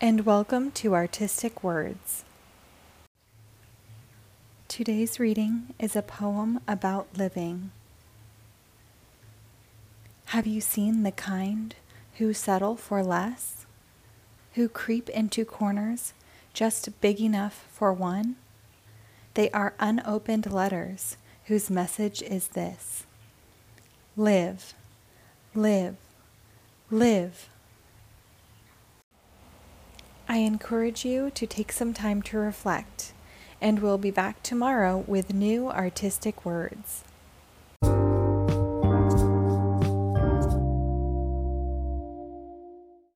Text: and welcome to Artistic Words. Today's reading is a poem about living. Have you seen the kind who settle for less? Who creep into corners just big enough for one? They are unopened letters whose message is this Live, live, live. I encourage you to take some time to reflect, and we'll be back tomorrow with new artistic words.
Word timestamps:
and 0.00 0.24
welcome 0.24 0.70
to 0.70 0.94
Artistic 0.94 1.64
Words. 1.64 2.22
Today's 4.68 5.18
reading 5.18 5.74
is 5.80 5.96
a 5.96 6.02
poem 6.02 6.60
about 6.68 7.08
living. 7.16 7.72
Have 10.26 10.46
you 10.46 10.60
seen 10.60 11.02
the 11.02 11.10
kind 11.10 11.74
who 12.18 12.32
settle 12.32 12.76
for 12.76 13.02
less? 13.02 13.66
Who 14.54 14.68
creep 14.68 15.08
into 15.08 15.44
corners 15.44 16.12
just 16.54 17.00
big 17.00 17.20
enough 17.20 17.66
for 17.72 17.92
one? 17.92 18.36
They 19.34 19.50
are 19.50 19.74
unopened 19.80 20.52
letters 20.52 21.16
whose 21.46 21.70
message 21.70 22.22
is 22.22 22.48
this 22.48 23.04
Live, 24.16 24.74
live, 25.56 25.96
live. 26.88 27.48
I 30.30 30.38
encourage 30.38 31.06
you 31.06 31.30
to 31.30 31.46
take 31.46 31.72
some 31.72 31.94
time 31.94 32.20
to 32.22 32.36
reflect, 32.36 33.14
and 33.62 33.78
we'll 33.78 33.96
be 33.96 34.10
back 34.10 34.42
tomorrow 34.42 35.02
with 35.06 35.32
new 35.32 35.70
artistic 35.70 36.44
words. 36.44 37.02